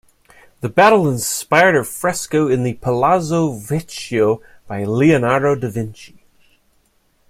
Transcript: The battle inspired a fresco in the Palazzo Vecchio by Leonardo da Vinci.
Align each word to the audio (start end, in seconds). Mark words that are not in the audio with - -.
The 0.61 0.69
battle 0.69 1.07
inspired 1.07 1.75
a 1.75 1.83
fresco 1.83 2.47
in 2.47 2.63
the 2.63 2.73
Palazzo 2.73 3.51
Vecchio 3.51 4.41
by 4.65 4.83
Leonardo 4.83 5.53
da 5.53 5.69
Vinci. 5.69 6.23